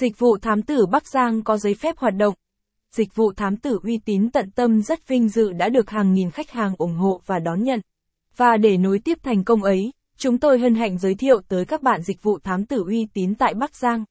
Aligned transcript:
Dịch 0.00 0.18
vụ 0.18 0.38
thám 0.42 0.62
tử 0.62 0.86
Bắc 0.86 1.08
Giang 1.08 1.42
có 1.42 1.56
giấy 1.56 1.74
phép 1.74 1.98
hoạt 1.98 2.14
động. 2.16 2.34
Dịch 2.92 3.14
vụ 3.14 3.32
thám 3.32 3.56
tử 3.56 3.78
uy 3.82 3.98
tín 4.04 4.30
tận 4.30 4.50
tâm 4.50 4.82
rất 4.82 5.08
vinh 5.08 5.28
dự 5.28 5.52
đã 5.52 5.68
được 5.68 5.90
hàng 5.90 6.12
nghìn 6.12 6.30
khách 6.30 6.50
hàng 6.50 6.74
ủng 6.78 6.94
hộ 6.94 7.20
và 7.26 7.38
đón 7.38 7.62
nhận. 7.62 7.80
Và 8.36 8.56
để 8.56 8.76
nối 8.76 8.98
tiếp 9.04 9.18
thành 9.22 9.44
công 9.44 9.62
ấy, 9.62 9.92
chúng 10.16 10.38
tôi 10.38 10.58
hân 10.58 10.74
hạnh 10.74 10.98
giới 10.98 11.14
thiệu 11.14 11.40
tới 11.48 11.64
các 11.64 11.82
bạn 11.82 12.02
dịch 12.02 12.22
vụ 12.22 12.38
thám 12.38 12.64
tử 12.64 12.84
uy 12.86 13.06
tín 13.14 13.34
tại 13.34 13.54
Bắc 13.54 13.76
Giang. 13.76 14.04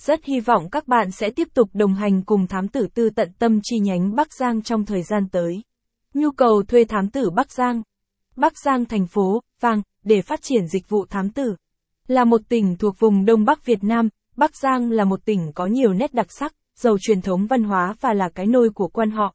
Rất 0.00 0.24
hy 0.24 0.40
vọng 0.40 0.70
các 0.70 0.88
bạn 0.88 1.10
sẽ 1.10 1.30
tiếp 1.30 1.48
tục 1.54 1.68
đồng 1.72 1.94
hành 1.94 2.22
cùng 2.22 2.46
thám 2.46 2.68
tử 2.68 2.86
tư 2.94 3.10
tận 3.10 3.32
tâm 3.38 3.60
chi 3.62 3.78
nhánh 3.78 4.14
Bắc 4.14 4.32
Giang 4.32 4.62
trong 4.62 4.84
thời 4.84 5.02
gian 5.02 5.28
tới. 5.32 5.62
Nhu 6.14 6.30
cầu 6.30 6.62
thuê 6.62 6.84
thám 6.84 7.10
tử 7.10 7.30
Bắc 7.30 7.52
Giang. 7.52 7.82
Bắc 8.36 8.58
Giang 8.58 8.84
thành 8.84 9.06
phố, 9.06 9.42
vàng, 9.60 9.82
để 10.04 10.22
phát 10.22 10.42
triển 10.42 10.66
dịch 10.68 10.88
vụ 10.88 11.06
thám 11.10 11.30
tử. 11.30 11.56
Là 12.06 12.24
một 12.24 12.40
tỉnh 12.48 12.76
thuộc 12.76 12.98
vùng 12.98 13.24
Đông 13.24 13.44
Bắc 13.44 13.64
Việt 13.64 13.84
Nam, 13.84 14.08
Bắc 14.36 14.56
Giang 14.56 14.90
là 14.90 15.04
một 15.04 15.24
tỉnh 15.24 15.52
có 15.54 15.66
nhiều 15.66 15.92
nét 15.92 16.14
đặc 16.14 16.26
sắc, 16.30 16.54
giàu 16.76 16.96
truyền 17.00 17.20
thống 17.20 17.46
văn 17.46 17.64
hóa 17.64 17.94
và 18.00 18.12
là 18.12 18.28
cái 18.28 18.46
nôi 18.46 18.70
của 18.70 18.88
quan 18.88 19.10
họ. 19.10 19.34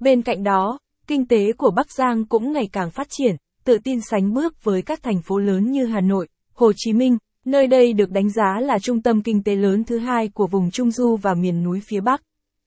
Bên 0.00 0.22
cạnh 0.22 0.42
đó, 0.42 0.78
kinh 1.06 1.26
tế 1.26 1.52
của 1.52 1.70
Bắc 1.70 1.92
Giang 1.92 2.24
cũng 2.24 2.52
ngày 2.52 2.68
càng 2.72 2.90
phát 2.90 3.06
triển, 3.10 3.36
tự 3.64 3.78
tin 3.84 4.00
sánh 4.10 4.34
bước 4.34 4.64
với 4.64 4.82
các 4.82 5.02
thành 5.02 5.22
phố 5.22 5.38
lớn 5.38 5.70
như 5.70 5.86
Hà 5.86 6.00
Nội, 6.00 6.28
Hồ 6.54 6.72
Chí 6.76 6.92
Minh, 6.92 7.18
nơi 7.44 7.66
đây 7.66 7.92
được 7.92 8.10
đánh 8.10 8.30
giá 8.30 8.60
là 8.60 8.78
trung 8.78 9.02
tâm 9.02 9.22
kinh 9.22 9.42
tế 9.42 9.54
lớn 9.54 9.84
thứ 9.84 9.98
hai 9.98 10.28
của 10.28 10.46
vùng 10.46 10.70
Trung 10.70 10.90
Du 10.90 11.16
và 11.16 11.34
miền 11.34 11.62
núi 11.62 11.80
phía 11.88 12.00
Bắc. 12.00 12.22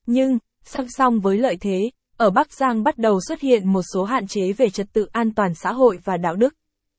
Nhưng, 0.06 0.38
song 0.66 0.86
song 0.90 1.20
với 1.20 1.38
lợi 1.38 1.58
thế, 1.62 1.90
ở 2.18 2.30
Bắc 2.30 2.54
Giang 2.54 2.84
bắt 2.84 2.98
đầu 2.98 3.20
xuất 3.28 3.42
hiện 3.42 3.74
một 3.74 3.82
số 3.94 4.04
hạn 4.04 4.28
chế 4.28 4.54
về 4.54 4.70
trật 4.70 4.88
tự 4.94 5.08
an 5.12 5.34
toàn 5.34 5.54
xã 5.56 5.72
hội 5.72 6.00
và 6.04 6.18
đạo 6.18 6.36
đức. 6.36 6.54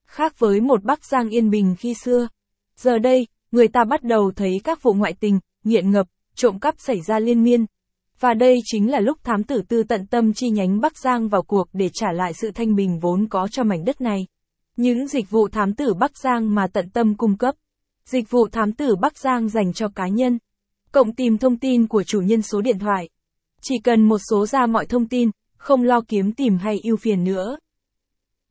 Khác 0.06 0.38
với 0.38 0.60
một 0.60 0.84
Bắc 0.84 1.04
Giang 1.04 1.28
yên 1.28 1.50
bình 1.50 1.74
khi 1.78 1.94
xưa, 1.94 2.28
giờ 2.76 2.98
đây, 2.98 3.26
người 3.52 3.68
ta 3.68 3.84
bắt 3.84 4.02
đầu 4.02 4.32
thấy 4.36 4.60
các 4.64 4.82
vụ 4.82 4.92
ngoại 4.92 5.14
tình, 5.20 5.40
nghiện 5.64 5.90
ngập, 5.90 6.06
trộm 6.34 6.58
cắp 6.58 6.74
xảy 6.78 7.00
ra 7.00 7.18
liên 7.18 7.42
miên. 7.42 7.66
Và 8.20 8.34
đây 8.34 8.58
chính 8.64 8.90
là 8.90 9.00
lúc 9.00 9.18
thám 9.24 9.44
tử 9.44 9.62
tư 9.68 9.82
tận 9.82 10.06
tâm 10.06 10.32
chi 10.32 10.50
nhánh 10.50 10.80
Bắc 10.80 10.98
Giang 10.98 11.28
vào 11.28 11.42
cuộc 11.42 11.68
để 11.72 11.88
trả 11.92 12.12
lại 12.12 12.32
sự 12.32 12.50
thanh 12.54 12.74
bình 12.74 12.98
vốn 12.98 13.28
có 13.28 13.48
cho 13.50 13.64
mảnh 13.64 13.84
đất 13.84 14.00
này. 14.00 14.26
Những 14.76 15.08
dịch 15.08 15.30
vụ 15.30 15.48
thám 15.48 15.74
tử 15.74 15.94
Bắc 15.94 16.18
Giang 16.18 16.54
mà 16.54 16.66
tận 16.66 16.90
tâm 16.90 17.16
cung 17.16 17.36
cấp. 17.36 17.54
Dịch 18.04 18.30
vụ 18.30 18.48
thám 18.48 18.72
tử 18.72 18.96
Bắc 18.96 19.18
Giang 19.18 19.48
dành 19.48 19.72
cho 19.72 19.88
cá 19.88 20.08
nhân. 20.08 20.38
Cộng 20.92 21.14
tìm 21.14 21.38
thông 21.38 21.58
tin 21.58 21.86
của 21.86 22.02
chủ 22.02 22.20
nhân 22.20 22.42
số 22.42 22.60
điện 22.60 22.78
thoại. 22.78 23.08
Chỉ 23.60 23.78
cần 23.84 24.08
một 24.08 24.18
số 24.30 24.46
ra 24.46 24.66
mọi 24.66 24.86
thông 24.86 25.08
tin, 25.08 25.30
không 25.56 25.82
lo 25.82 26.00
kiếm 26.08 26.32
tìm 26.32 26.56
hay 26.58 26.80
ưu 26.84 26.96
phiền 26.96 27.24
nữa. 27.24 27.56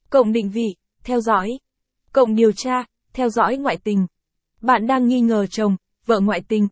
Cộng 0.09 0.31
định 0.31 0.49
vị, 0.49 0.75
theo 1.03 1.21
dõi. 1.21 1.49
Cộng 2.13 2.35
điều 2.35 2.51
tra, 2.51 2.83
theo 3.13 3.29
dõi 3.29 3.57
ngoại 3.57 3.77
tình. 3.83 4.07
Bạn 4.61 4.87
đang 4.87 5.07
nghi 5.07 5.21
ngờ 5.21 5.45
chồng, 5.45 5.75
vợ 6.05 6.19
ngoại 6.19 6.41
tình. 6.47 6.67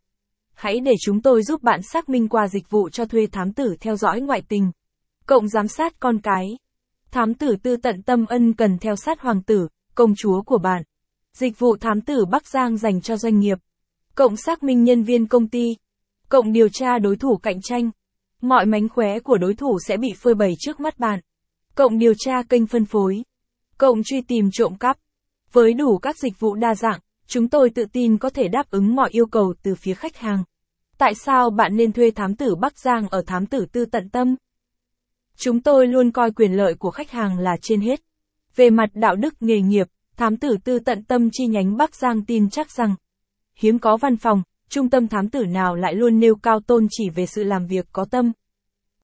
Hãy 0.54 0.80
để 0.80 0.92
chúng 1.02 1.22
tôi 1.22 1.44
giúp 1.44 1.64
bạn 1.64 1.80
xác 1.94 2.10
minh 2.10 2.28
qua 2.28 2.48
dịch 2.48 2.70
vụ 2.70 2.90
cho 2.90 3.06
thuê 3.06 3.28
thám 3.32 3.54
tử 3.54 3.76
theo 3.80 3.96
dõi 3.96 4.22
ngoại 4.22 4.42
tình. 4.48 4.72
Cộng 5.26 5.48
giám 5.48 5.68
sát 5.68 6.00
con 6.00 6.20
cái. 6.20 6.46
Thám 7.12 7.34
tử 7.34 7.56
tư 7.64 7.78
tận 7.78 8.02
tâm 8.02 8.26
ân 8.26 8.54
cần 8.54 8.78
theo 8.78 8.96
sát 8.96 9.22
hoàng 9.22 9.44
tử, 9.44 9.68
công 9.96 10.14
chúa 10.18 10.42
của 10.42 10.58
bạn. 10.58 10.84
Dịch 11.34 11.60
vụ 11.60 11.78
thám 11.78 12.02
tử 12.02 12.26
Bắc 12.26 12.48
Giang 12.48 12.78
dành 12.78 13.02
cho 13.02 13.18
doanh 13.18 13.40
nghiệp. 13.40 13.58
Cộng 14.16 14.38
xác 14.38 14.64
minh 14.64 14.84
nhân 14.84 15.04
viên 15.04 15.28
công 15.28 15.48
ty. 15.48 15.76
Cộng 16.30 16.52
điều 16.54 16.70
tra 16.70 17.00
đối 17.00 17.16
thủ 17.16 17.38
cạnh 17.38 17.62
tranh. 17.62 17.92
Mọi 18.42 18.66
mánh 18.66 18.90
khóe 18.90 19.20
của 19.20 19.38
đối 19.38 19.54
thủ 19.54 19.78
sẽ 19.88 19.98
bị 19.98 20.10
phơi 20.22 20.34
bày 20.34 20.54
trước 20.60 20.80
mắt 20.80 21.00
bạn. 21.00 21.20
Cộng 21.76 22.00
điều 22.00 22.14
tra 22.18 22.44
kênh 22.50 22.68
phân 22.68 22.86
phối. 22.86 23.24
Cộng 23.78 24.04
truy 24.04 24.22
tìm 24.22 24.50
trộm 24.54 24.76
cắp. 24.76 24.98
Với 25.52 25.74
đủ 25.74 25.98
các 25.98 26.16
dịch 26.18 26.40
vụ 26.40 26.56
đa 26.56 26.76
dạng, 26.76 27.00
chúng 27.30 27.50
tôi 27.50 27.70
tự 27.70 27.86
tin 27.86 28.18
có 28.18 28.30
thể 28.30 28.48
đáp 28.48 28.70
ứng 28.70 28.96
mọi 28.96 29.10
yêu 29.12 29.26
cầu 29.26 29.54
từ 29.64 29.76
phía 29.76 29.94
khách 29.94 30.18
hàng. 30.18 30.44
Tại 30.98 31.16
sao 31.16 31.50
bạn 31.50 31.76
nên 31.76 31.92
thuê 31.92 32.12
thám 32.12 32.36
tử 32.36 32.56
Bắc 32.56 32.80
Giang 32.80 33.08
ở 33.08 33.22
thám 33.28 33.46
tử 33.46 33.66
tư 33.72 33.86
tận 33.86 34.10
tâm? 34.10 34.36
Chúng 35.38 35.62
tôi 35.62 35.88
luôn 35.88 36.12
coi 36.12 36.32
quyền 36.32 36.54
lợi 36.54 36.74
của 36.74 36.92
khách 36.92 37.12
hàng 37.12 37.40
là 37.40 37.58
trên 37.62 37.82
hết. 37.82 38.02
Về 38.56 38.70
mặt 38.70 38.90
đạo 38.94 39.16
đức 39.16 39.34
nghề 39.40 39.62
nghiệp, 39.62 39.88
thám 40.18 40.38
tử 40.38 40.58
tư 40.64 40.80
tận 40.80 41.04
tâm 41.04 41.30
chi 41.32 41.48
nhánh 41.48 41.78
Bắc 41.78 41.96
Giang 41.96 42.26
tin 42.26 42.50
chắc 42.50 42.72
rằng, 42.72 42.96
hiếm 43.56 43.80
có 43.80 43.98
văn 43.98 44.18
phòng, 44.18 44.44
trung 44.70 44.90
tâm 44.90 45.08
thám 45.08 45.30
tử 45.30 45.46
nào 45.46 45.76
lại 45.76 45.96
luôn 45.96 46.20
nêu 46.20 46.36
cao 46.36 46.60
tôn 46.60 46.88
chỉ 46.90 47.10
về 47.10 47.26
sự 47.26 47.44
làm 47.44 47.68
việc 47.68 47.86
có 47.92 48.06
tâm, 48.12 48.32